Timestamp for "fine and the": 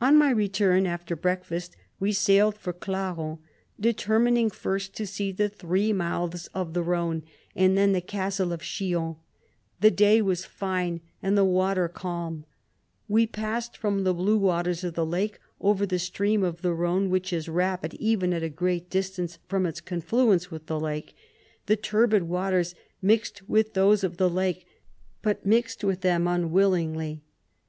10.44-11.44